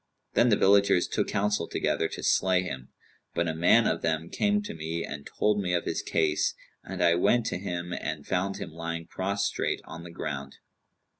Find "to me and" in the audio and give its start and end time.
4.63-5.27